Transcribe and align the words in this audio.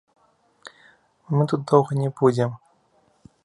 Мы 1.35 1.47
тут 1.51 1.61
доўга 1.73 1.91
не 2.03 2.09
будзем. 2.23 2.57